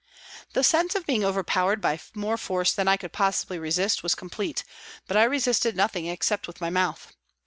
The 0.53 0.63
sense 0.63 0.95
of 0.95 1.05
being 1.05 1.23
overpowered 1.23 1.79
by 1.79 1.99
more 2.15 2.35
force 2.35 2.73
than 2.73 2.87
I 2.87 2.97
could 2.97 3.11
possibly 3.13 3.59
resist 3.59 4.01
was 4.01 4.15
com 4.15 4.31
plete, 4.31 4.63
but 5.07 5.15
I 5.15 5.25
resisted 5.25 5.75
nothing 5.75 6.07
except 6.07 6.47
with 6.47 6.59
my 6.59 6.71
mouth. 6.71 7.13